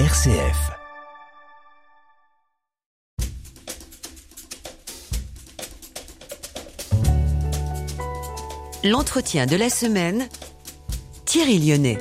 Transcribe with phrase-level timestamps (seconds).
[0.00, 0.72] RCF.
[8.82, 10.28] L'entretien de la semaine,
[11.26, 11.98] Thierry Lyonnais.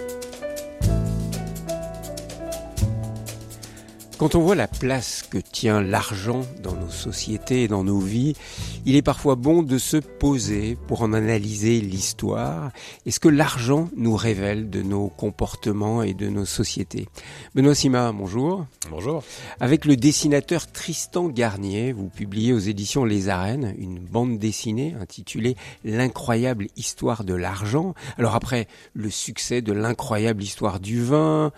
[4.23, 8.37] Quand on voit la place que tient l'argent dans nos sociétés et dans nos vies,
[8.85, 12.71] il est parfois bon de se poser pour en analyser l'histoire
[13.05, 17.09] et ce que l'argent nous révèle de nos comportements et de nos sociétés.
[17.53, 18.65] Benoît Sima, bonjour.
[18.89, 19.23] Bonjour.
[19.59, 25.57] Avec le dessinateur Tristan Garnier, vous publiez aux éditions Les Arènes une bande dessinée intitulée
[25.83, 27.93] L'incroyable histoire de l'argent.
[28.17, 31.51] Alors après le succès de l'incroyable histoire du vin,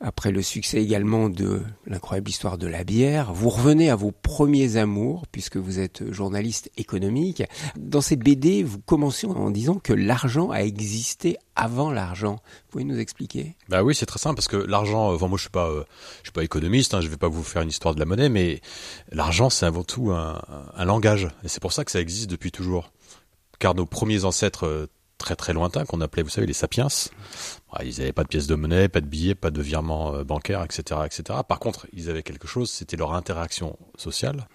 [0.00, 4.76] après le succès également de l'incroyable histoire de la bière, vous revenez à vos premiers
[4.76, 7.42] amours, puisque vous êtes journaliste économique.
[7.76, 12.36] Dans cette BD, vous commencez en disant que l'argent a existé avant l'argent.
[12.36, 13.56] Vous pouvez nous expliquer?
[13.68, 15.84] Bah oui, c'est très simple, parce que l'argent, enfin moi je suis pas, euh,
[16.18, 18.28] je suis pas économiste, hein, je vais pas vous faire une histoire de la monnaie,
[18.28, 18.60] mais
[19.10, 20.40] l'argent c'est avant tout un,
[20.76, 22.92] un langage, et c'est pour ça que ça existe depuis toujours.
[23.58, 24.86] Car nos premiers ancêtres euh,
[25.18, 26.88] très très lointains qu'on appelait, vous savez, les sapiens.
[27.82, 30.64] ils n'avaient pas de pièces de monnaie, pas de billets, pas de virements euh, bancaires,
[30.64, 31.40] etc., etc.
[31.46, 34.48] Par contre, ils avaient quelque chose, c'était leur interaction sociale.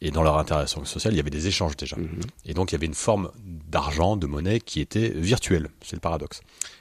[0.00, 1.96] Et dans leur interaction sociale, il y avait des échanges déjà.
[1.96, 2.20] Mhm.
[2.44, 3.30] Et donc, il y avait une forme
[3.68, 5.68] d'argent, de monnaie qui était virtuelle.
[5.82, 6.40] C'est le paradoxe.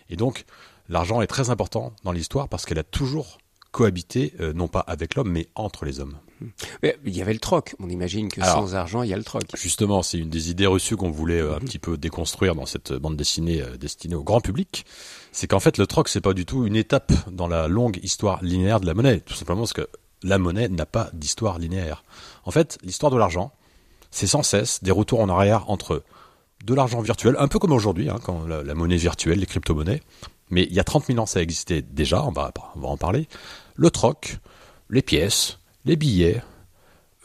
[0.09, 0.45] Et donc,
[0.89, 3.37] l'argent est très important dans l'histoire parce qu'elle a toujours
[3.71, 6.17] cohabité, euh, non pas avec l'homme, mais entre les hommes.
[6.81, 7.75] Mais Il y avait le troc.
[7.79, 9.43] On imagine que Alors, sans argent, il y a le troc.
[9.55, 12.93] Justement, c'est une des idées reçues qu'on voulait euh, un petit peu déconstruire dans cette
[12.93, 14.85] bande dessinée euh, destinée au grand public.
[15.31, 18.43] C'est qu'en fait, le troc, c'est pas du tout une étape dans la longue histoire
[18.43, 19.19] linéaire de la monnaie.
[19.21, 19.87] Tout simplement parce que
[20.21, 22.03] la monnaie n'a pas d'histoire linéaire.
[22.45, 23.51] En fait, l'histoire de l'argent,
[24.11, 26.03] c'est sans cesse des retours en arrière entre
[26.63, 30.01] de l'argent virtuel, un peu comme aujourd'hui, hein, quand la, la monnaie virtuelle, les crypto-monnaies.
[30.49, 32.97] Mais il y a 30 000 ans, ça existait déjà, on va, on va en
[32.97, 33.27] parler.
[33.75, 34.37] Le troc,
[34.89, 36.41] les pièces, les billets,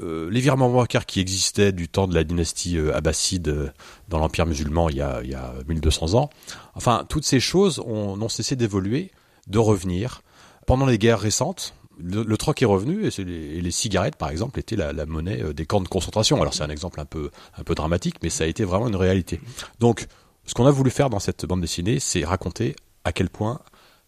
[0.01, 3.71] euh, les virements bancaires qui existaient du temps de la dynastie euh, abbasside euh,
[4.09, 6.31] dans l'Empire musulman il y, a, il y a 1200 ans.
[6.75, 9.11] Enfin, toutes ces choses ont, n'ont cessé d'évoluer,
[9.49, 10.23] de revenir.
[10.67, 14.59] Pendant les guerres récentes, le, troc est revenu et, les, et les cigarettes, par exemple,
[14.59, 16.41] étaient la, monnaie euh, des camps de concentration.
[16.41, 17.31] Alors c'est un exemple un peu
[17.75, 19.41] dramatique, mais ça a été vraiment une réalité.
[19.81, 20.07] Donc,
[20.47, 23.61] ce qu'on a voulu faire dans cette bande dessinée, c'est raconter à quel point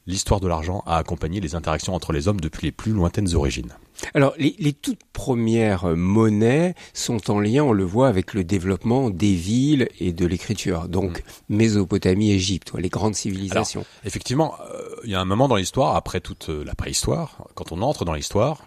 [0.06, 3.74] l'histoire de l'argent a accompagné les interactions entre les hommes depuis les plus lointaines origines.
[4.14, 8.44] Alors, les, les toutes premières euh, monnaies sont en lien, on le voit, avec le
[8.44, 10.88] développement des villes et de l'écriture.
[10.88, 13.84] Donc, Mésopotamie, Égypte, les grandes civilisations.
[14.04, 17.72] Effectivement, euh, il y a un moment dans l'histoire, après toute euh, la préhistoire, quand
[17.72, 18.64] on entre dans l'histoire,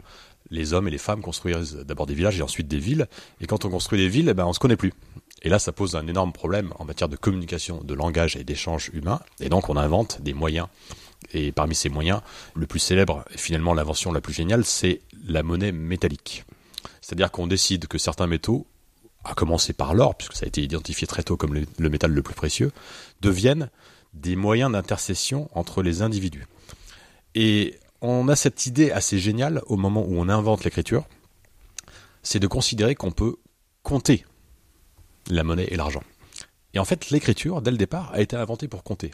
[0.49, 3.07] les hommes et les femmes construisent d'abord des villages et ensuite des villes.
[3.41, 4.93] Et quand on construit des villes, eh ben, on se connaît plus.
[5.41, 8.91] Et là, ça pose un énorme problème en matière de communication, de langage et d'échange
[8.93, 9.19] humain.
[9.39, 10.67] Et donc, on invente des moyens.
[11.31, 12.21] Et parmi ces moyens,
[12.55, 16.45] le plus célèbre, et finalement l'invention la plus géniale, c'est la monnaie métallique.
[17.01, 18.67] C'est-à-dire qu'on décide que certains métaux,
[19.23, 22.11] à commencer par l'or, puisque ça a été identifié très tôt comme le, le métal
[22.11, 22.71] le plus précieux,
[23.21, 23.69] deviennent
[24.13, 26.45] des moyens d'intercession entre les individus.
[27.35, 31.05] Et on a cette idée assez géniale au moment où on invente l'écriture,
[32.21, 33.37] c'est de considérer qu'on peut
[33.81, 34.25] compter
[35.29, 36.03] la monnaie et l'argent.
[36.73, 39.11] Et en fait, l'écriture, dès le départ, a été inventée pour compter.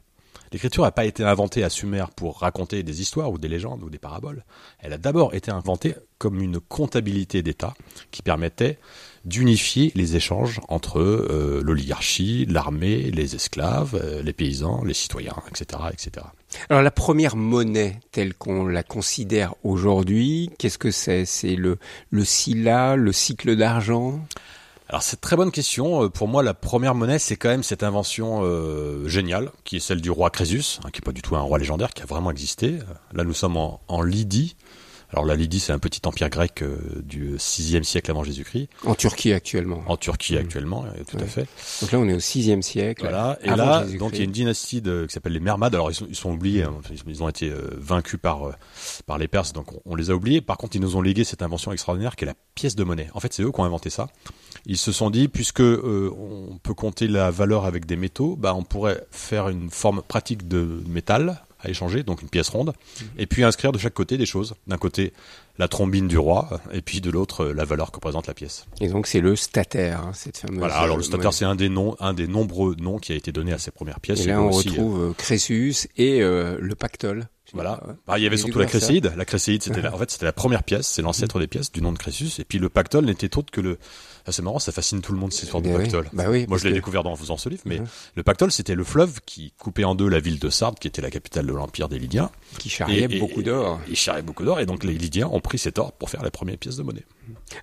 [0.52, 3.90] L'écriture n'a pas été inventée à Sumer pour raconter des histoires ou des légendes ou
[3.90, 4.44] des paraboles.
[4.80, 7.74] Elle a d'abord été inventée comme une comptabilité d'État
[8.12, 8.78] qui permettait
[9.26, 15.82] d'unifier les échanges entre euh, l'oligarchie, l'armée, les esclaves, euh, les paysans, les citoyens, etc.,
[15.92, 16.26] etc.
[16.70, 21.26] Alors, la première monnaie telle qu'on la considère aujourd'hui, qu'est-ce que c'est?
[21.26, 21.78] C'est le,
[22.10, 24.20] le scylla, le cycle d'argent?
[24.90, 26.04] Alors c'est très bonne question.
[26.04, 29.80] Euh, Pour moi, la première monnaie, c'est quand même cette invention euh, géniale, qui est
[29.80, 32.06] celle du roi Crésus, hein, qui est pas du tout un roi légendaire, qui a
[32.06, 32.80] vraiment existé.
[32.80, 34.56] Euh, Là, nous sommes en Lydie.
[35.12, 38.94] Alors la Lydie, c'est un petit empire grec euh, du 6e siècle avant Jésus-Christ, En
[38.94, 39.82] Turquie actuellement.
[39.88, 40.40] en Turquie Mhm.
[40.42, 41.48] actuellement, euh, tout à fait.
[41.82, 43.02] Donc là, on est au 6e siècle.
[43.02, 43.40] Voilà.
[43.44, 45.74] Et avant là, donc il y a une dynastie de, qui s'appelle les Mermades.
[45.74, 46.76] Alors ils sont, ils sont oubliés, hein.
[47.08, 48.54] Ils, ont été euh, vaincus par euh,
[49.08, 50.42] par les Perses, donc on, on les a oubliés.
[50.42, 53.10] Par contre, ils nous ont légué cette invention extraordinaire qui est la pièce de monnaie.
[53.16, 54.10] En fait, c'est eux qui ont inventé ça.
[54.68, 58.64] Ils se sont dit, puisque on peut compter la valeur avec des métaux, bah on
[58.64, 62.74] pourrait faire une forme pratique de métal à échanger, donc une pièce ronde,
[63.18, 64.56] et puis inscrire de chaque côté des choses.
[64.68, 65.14] D'un côté,
[65.58, 68.66] la trombine du roi, et puis de l'autre, la valeur que représente la pièce.
[68.80, 70.60] Et donc, c'est le stataire, hein, cette fameuse.
[70.60, 70.76] Voilà.
[70.76, 71.32] Alors le euh, stater, monnaie.
[71.34, 74.00] c'est un des noms, un des nombreux noms qui a été donné à ces premières
[74.00, 74.22] pièces.
[74.22, 77.82] Et là, on aussi, euh, retrouve euh, Crésus et euh, le pactole Voilà.
[77.88, 77.94] Ouais.
[78.08, 78.66] Bah, il y avait surtout la.
[78.66, 79.14] Créséide.
[79.18, 81.82] La Créséide, c'était la- en fait, c'était la première pièce, c'est l'ancêtre des pièces du
[81.82, 82.40] nom de Crésus.
[82.40, 83.78] Et puis le pactole n'était autre que le.
[84.26, 85.84] Ah, c'est marrant, ça fascine tout le monde cette histoire de Eh oui.
[85.84, 86.08] pactole.
[86.14, 87.82] Bah oui, Moi, je l'ai que- découvert en faisant ce livre, mais
[88.16, 91.02] le pactole, c'était le fleuve qui coupait en deux la ville de Sardes, qui était
[91.02, 92.30] la capitale de l'empire des Lydiens.
[92.60, 93.80] Qui charriait Et- et- beaucoup d'or.
[93.90, 96.32] Ils charriaient beaucoup d'or, et donc les Lydiens ont pris cet or pour faire les
[96.32, 97.06] premières pièces de monnaie.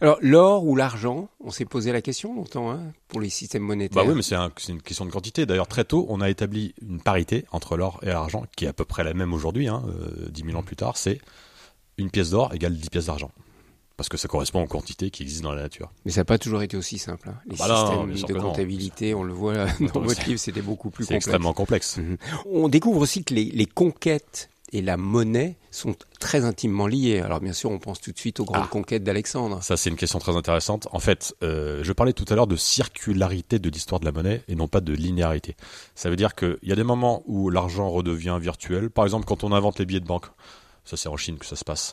[0.00, 4.02] Alors, l'or ou l'argent, on s'est posé la question longtemps, hein, pour les systèmes monétaires.
[4.04, 5.46] Bah oui, mais c'est un- c'est une question de quantité.
[5.46, 8.72] D'ailleurs, très tôt, on a établi une parité entre l'or et l'argent, qui est à
[8.72, 10.96] peu près la même aujourd'hui, hein, euh, 10 000 ans plus tard.
[10.96, 11.20] C'est
[11.98, 13.30] une pièce d'or égale 10 pièces d'argent.
[13.96, 15.90] Parce que ça correspond aux quantités qui existent dans la nature.
[16.04, 17.30] Mais ça n'a pas toujours été aussi simple.
[17.30, 17.36] hein.
[17.46, 17.64] Les Bah
[18.10, 18.48] systèmes de non.
[18.50, 19.54] comptabilité, on le voit
[19.94, 21.26] dans votre livre, c'était beaucoup plus C'est complexe.
[21.28, 21.98] extrêmement complexe.
[22.52, 27.20] On découvre aussi que les, les conquêtes et la monnaie sont très intimement liées.
[27.20, 28.68] Alors bien sûr, on pense tout de suite aux grandes Ah.
[28.70, 29.62] conquêtes d'Alexandre.
[29.62, 30.88] Ça, c'est une question très intéressante.
[30.92, 34.42] En fait, euh, je parlais tout à l'heure de circularité de l'histoire de la monnaie
[34.48, 35.56] et non pas de linéarité.
[35.94, 38.90] Ça veut dire qu'il y a des moments où l'argent redevient virtuel.
[38.90, 40.26] Par exemple, quand on invente les billets de banque,
[40.84, 41.92] ça c'est en Chine que ça se passe.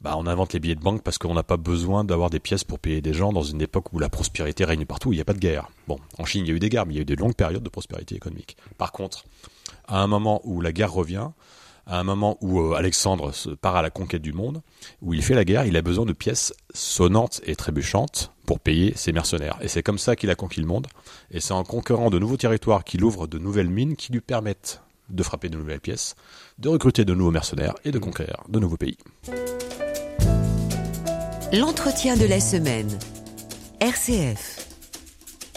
[0.00, 2.64] Bah, on invente les billets de banque parce qu'on n'a pas besoin d'avoir des pièces
[2.64, 5.24] pour payer des gens dans une époque où la prospérité règne partout, il n'y a
[5.24, 5.68] pas de guerre.
[5.88, 7.16] Bon, en Chine, il y a eu des guerres, mais il y a eu des
[7.16, 8.56] longues périodes de prospérité économique.
[8.76, 9.24] Par contre,
[9.88, 11.28] à un moment où la guerre revient,
[11.86, 14.62] à un moment où euh, Alexandre part à la conquête du monde,
[15.02, 18.92] où il fait la guerre, il a besoin de pièces sonnantes et trébuchantes pour payer
[18.96, 19.58] ses mercenaires.
[19.60, 20.86] Et c'est comme ça qu'il a conquis le monde.
[21.30, 24.80] Et c'est en conquérant de nouveaux territoires qu'il ouvre de nouvelles mines qui lui permettent
[25.10, 26.14] de frapper de nouvelles pièces,
[26.58, 28.96] de recruter de nouveaux mercenaires et de conquérir de nouveaux pays.
[31.52, 32.98] L'entretien de la semaine.
[33.80, 34.63] RCF.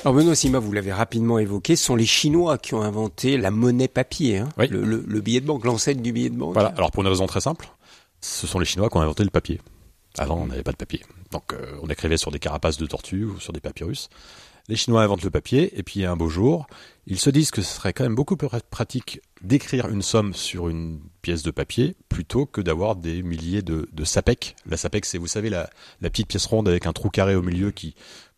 [0.08, 3.52] Alors Benoît Sima, vous l'avez rapidement évoqué, ce sont les Chinois qui ont inventé la
[3.52, 4.70] monnaie papier, hein, Oui.
[4.70, 6.54] le, le- le billet de banque, l'ancêtre du billet de banque.
[6.54, 6.70] Voilà.
[6.78, 7.68] Alors pour une raison très simple,
[8.22, 9.60] ce sont les Chinois qui ont inventé le papier.
[10.18, 11.02] Avant, on n'avait pas de papier.
[11.34, 14.08] Donc euh, on écrivait sur des carapaces de tortues ou sur des papyrus.
[14.70, 16.68] Les Chinois inventent le papier et puis un beau jour,
[17.06, 20.70] ils se disent que ce serait quand même beaucoup plus pratique d'écrire une somme sur
[20.70, 24.56] une pièce de papier plutôt que d'avoir des milliers de, de sapèques.
[24.66, 25.70] La sapèque, c'est, vous savez, la,
[26.02, 27.96] la petite pièce ronde avec un trou carré au milieu qui,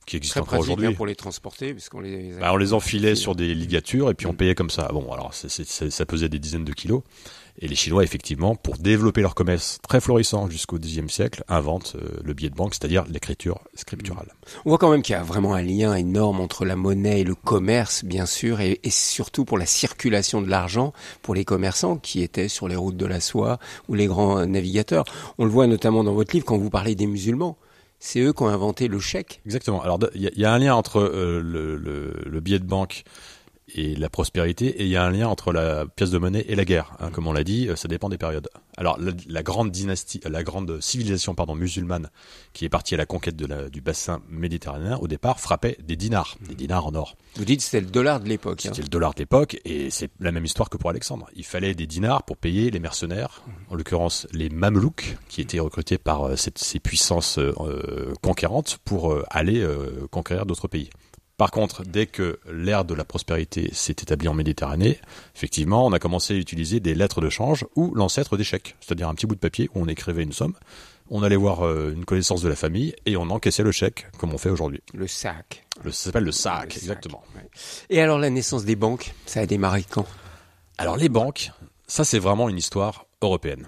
[0.09, 0.87] qui existe Très encore aujourd'hui.
[0.87, 2.31] hein, pour les transporter, puisqu'on les...
[2.39, 4.89] Bah, on les enfilait sur des ligatures et puis on payait comme ça.
[4.91, 7.03] Bon, alors c'est- c'est- c'est- ça pesait des dizaines de kilos.
[7.61, 12.07] Et les Chinois, effectivement, pour développer leur commerce très florissant jusqu'au Xe siècle, inventent euh,
[12.23, 14.33] le billet de banque, c'est-à-dire l'écriture scripturale.
[14.65, 17.23] On voit quand même qu'il y a vraiment un lien énorme entre la monnaie et
[17.25, 21.97] le commerce, bien sûr, et, et surtout pour la circulation de l'argent pour les commerçants
[21.97, 23.59] qui étaient sur les routes de la soie
[23.89, 25.03] ou les grands navigateurs.
[25.37, 27.57] On le voit notamment dans votre livre quand vous parlez des musulmans.
[27.99, 29.41] C'est eux qui ont inventé le chèque.
[29.45, 29.81] Exactement.
[29.81, 31.75] Alors, il y, a- un lien entre euh, le-
[32.25, 33.03] le billet de banque
[33.75, 36.55] et la prospérité, et il y a un lien entre la pièce de monnaie et
[36.55, 36.93] la guerre.
[36.99, 37.09] hein.
[37.11, 38.47] comme on l'a dit, euh, ça dépend des périodes.
[38.77, 42.09] Alors, la, la grande dynastie, euh, la grande civilisation, pardon, musulmane,
[42.53, 45.95] qui est partie à la conquête de la- du bassin méditerranéen, au départ, frappait des
[45.95, 47.15] dinars, des dinars en or.
[47.35, 48.65] Vous dites que c'était le dollar de l'époque.
[48.65, 48.69] hein.
[48.69, 51.27] C'était le dollar de l'époque, et c'est la même histoire que pour Alexandre.
[51.35, 55.97] Il fallait des dinars pour payer les mercenaires, en l'occurrence les mamelouks, qui étaient recrutés
[55.97, 60.89] par euh, cette- ces puissances euh, euh, conquérantes pour euh, aller euh, conquérir d'autres pays.
[61.39, 64.99] Par contre, dès que l'ère de la prospérité s'est établie en Méditerranée,
[65.35, 69.07] effectivement, on a commencé à utiliser des lettres de change ou l'ancêtre des chèques, c'est-à-dire
[69.07, 70.53] un petit bout de papier où on écrivait une somme,
[71.09, 74.33] on allait voir euh, une connaissance de la famille et on encaissait le chèque, comme
[74.33, 74.81] on fait aujourd'hui.
[74.93, 75.65] Le sac.
[75.83, 77.23] Le- Ça s'appelle le sac, Le sac, exactement.
[77.35, 77.49] ouais.
[77.89, 80.05] Et alors la naissance des banques, ça a démarré quand?
[80.77, 81.51] Alors les banques,
[81.87, 83.65] ça c'est vraiment une histoire européenne.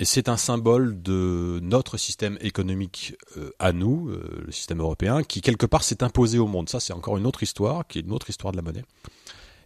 [0.00, 5.24] Et c'est un symbole de notre système économique euh, à nous, euh, le système européen,
[5.24, 6.68] qui quelque part s'est imposé au monde.
[6.68, 8.84] Ça c'est encore une autre histoire, qui est une autre histoire de la monnaie.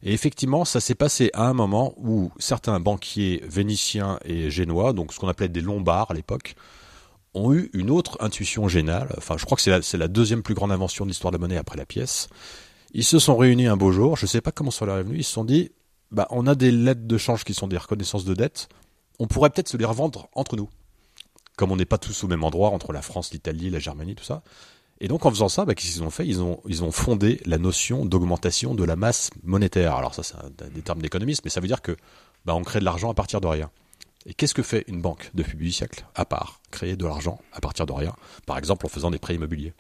[0.03, 5.13] Et effectivement, ça s'est passé à un moment où certains banquiers vénitiens et génois, donc
[5.13, 6.57] ce qu'on appelait des lombards à l'époque,
[7.35, 9.15] ont eu une autre intuition géniale.
[9.17, 11.57] Enfin, je crois que c'est la, deuxième plus grande invention de l'histoire de la monnaie
[11.57, 12.29] après la pièce.
[12.95, 15.03] Ils se sont réunis un beau jour, je ne sais pas comment ça leur est
[15.03, 15.71] venu, ils se sont dit,
[16.11, 18.69] bah, on a des lettres de change qui sont des reconnaissances de dette,
[19.23, 20.69] on pourrait peut-être se les revendre entre nous.
[21.57, 24.25] Comme on n'est pas tous au même endroit, entre la France, l'Italie, la Germanie, tout
[24.25, 24.43] ça.
[25.01, 26.27] Et donc en faisant ça, bah, qu'est-ce qu'ils ont fait?
[26.27, 29.95] Ils ont, ils ont fondé la notion d'augmentation de la masse monétaire.
[29.95, 31.97] Alors ça, c'est des termes d'économistes, mais ça veut dire que
[32.45, 33.71] bah, on crée de l'argent à partir de rien.
[34.27, 37.61] Et qu'est-ce que fait une banque depuis huit siècles À part créer de l'argent à
[37.61, 38.15] partir de rien,
[38.45, 39.73] par exemple en faisant des prêts immobiliers?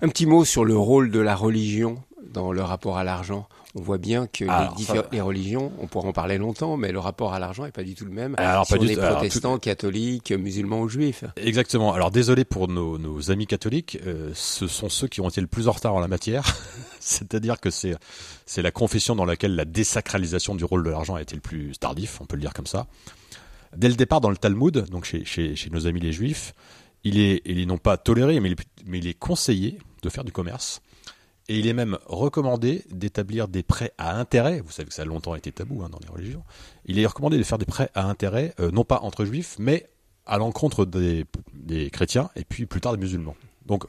[0.00, 3.46] Un petit mot sur le rôle de la religion dans le rapport à l'argent.
[3.76, 6.76] On voit bien que Alors, les, diffé- ça- les religions, on pourra en parler longtemps,
[6.76, 8.34] mais le rapport à l'argent est pas du tout le même.
[8.36, 9.00] Alors, si pas on du est tout.
[9.00, 11.22] Alors, protestant, catholique, musulman ou juif.
[11.36, 11.92] Exactement.
[11.92, 15.46] Alors désolé pour nos, nos amis catholiques, euh, ce sont ceux qui ont été le
[15.46, 16.44] plus en retard en la matière.
[17.00, 17.94] C'est-à-dire que c'est
[18.44, 21.78] c'est la confession dans laquelle la désacralisation du rôle de l'argent a été le plus
[21.78, 22.86] tardif, on peut le dire comme ça.
[23.76, 26.54] Dès le départ, dans le Talmud, donc chez, chez, chez nos amis les Juifs,
[27.04, 30.08] il est, il est non pas toléré, mais il est, mais il est conseillé de
[30.08, 30.82] faire du commerce.
[31.50, 34.60] Et il est même recommandé d'établir des prêts à intérêt.
[34.60, 36.44] Vous savez que ça a longtemps été tabou hein, dans les religions.
[36.84, 39.88] Il est recommandé de faire des prêts à intérêt, euh, non pas entre juifs, mais
[40.26, 43.34] à l'encontre des, des chrétiens et puis plus tard des musulmans.
[43.66, 43.82] Donc,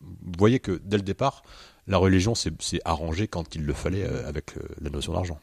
[0.00, 1.42] vous voyez que dès le départ,
[1.88, 2.52] la religion s'est
[2.84, 5.40] arrangée quand il le fallait euh, avec euh, la notion d'argent.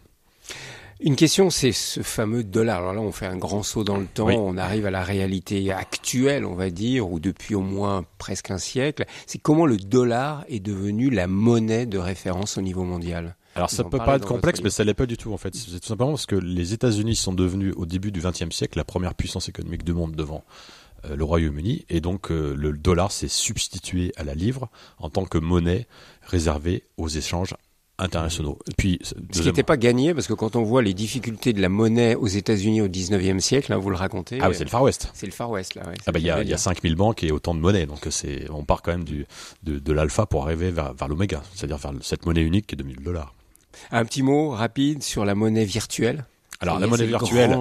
[1.01, 2.79] Une question, c'est ce fameux dollar.
[2.79, 4.35] Alors là, on fait un grand saut dans le temps, Oui.
[4.37, 8.57] on arrive à la réalité actuelle, on va dire, ou depuis au moins presque un
[8.57, 9.05] siècle.
[9.27, 13.35] C'est comment le dollar est devenu la monnaie de référence au niveau mondial?
[13.55, 15.53] Alors ça peut paraître complexe, mais ça l'est pas du tout en fait.
[15.55, 18.83] C'est tout simplement parce que les États-Unis sont devenus au début du XXe siècle la
[18.83, 20.43] première puissance économique du monde devant
[21.05, 25.23] euh, le Royaume-Uni, et donc euh, le dollar s'est substitué à la livre en tant
[25.25, 25.87] que monnaie
[26.23, 27.55] réservée aux échanges
[27.97, 28.59] internationaux.
[28.69, 31.61] Et puis, Ce qui n'était pas gagné, parce que quand on voit les difficultés de
[31.61, 34.39] la monnaie aux États-Unis au 19e siècle, hein, vous le racontez.
[34.41, 35.09] ah oui, c'est le Far West.
[35.13, 35.83] c'est le Far West, là.
[35.87, 37.85] ouais, Ah bah, il y a, y a veux 5000 banques et autant de monnaies,
[37.85, 39.25] donc c'est, on part quand même du,
[39.63, 42.77] de, de l'alpha pour arriver vers, vers l'oméga, c'est-à-dire vers cette monnaie unique qui est
[42.77, 43.33] devenue le dollar.
[43.73, 43.99] dire.
[43.99, 46.25] Un petit mot rapide sur la monnaie virtuelle.
[46.61, 47.57] Alors la monnaie virtuelle,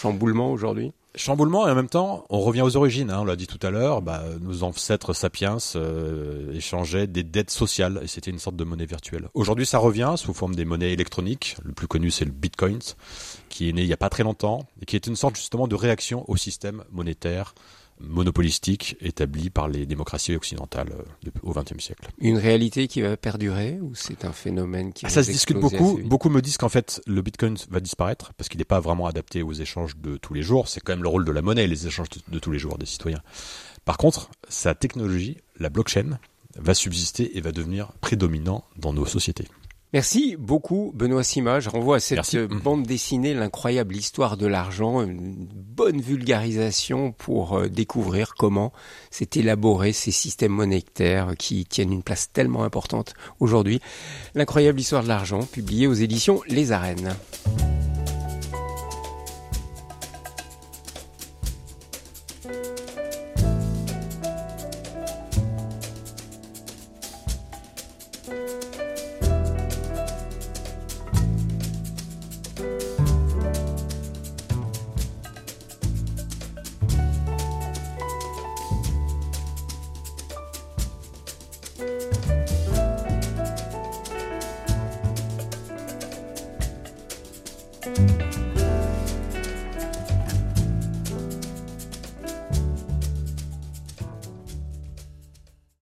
[0.00, 0.92] chamboulement aujourd'hui.
[1.14, 3.10] Chamboulement et en même temps, on revient aux origines.
[3.10, 7.50] Hein, on l'a dit tout à l'heure, bah, nos ancêtres sapiens euh, échangeaient des dettes
[7.50, 9.28] sociales et c'était une sorte de monnaie virtuelle.
[9.34, 11.56] Aujourd'hui, ça revient sous forme des monnaies électroniques.
[11.64, 12.78] Le plus connu, c'est le Bitcoin,
[13.48, 15.66] qui est né il y a pas très longtemps et qui est une sorte justement
[15.66, 17.54] de réaction au système monétaire
[18.00, 22.08] monopolistique établi par les démocraties occidentales euh, au XXe siècle.
[22.18, 25.58] Une réalité qui va perdurer ou c'est un phénomène qui Ah, va ça se discute
[25.58, 26.00] beaucoup.
[26.04, 29.42] Beaucoup me disent qu'en fait, le Bitcoin va disparaître parce qu'il n'est pas vraiment adapté
[29.42, 30.68] aux échanges de tous les jours.
[30.68, 32.78] C'est quand même le rôle de la monnaie, les échanges de, de tous les jours
[32.78, 33.22] des citoyens.
[33.84, 36.18] Par contre, sa technologie, la blockchain,
[36.56, 39.46] va subsister et va devenir prédominant dans nos sociétés.
[39.94, 41.60] Merci beaucoup Benoît Sima.
[41.60, 42.36] Je renvoie à cette Merci.
[42.38, 48.72] euh, bande dessinée, l'incroyable histoire de l'argent, une bonne vulgarisation pour euh, découvrir comment
[49.10, 53.80] s'est élaboré ces systèmes monétaires qui tiennent une place tellement importante aujourd'hui.
[54.34, 57.14] L'incroyable histoire de l'argent, publié aux éditions Les Arènes.